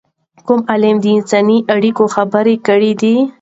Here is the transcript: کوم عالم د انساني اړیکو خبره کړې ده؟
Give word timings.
کوم 0.47 0.59
عالم 0.71 0.95
د 1.01 1.05
انساني 1.17 1.57
اړیکو 1.75 2.03
خبره 2.15 2.55
کړې 2.67 2.91
ده؟ 3.01 3.13